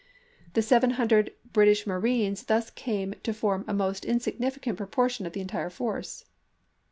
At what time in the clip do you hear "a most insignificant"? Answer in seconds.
3.67-4.77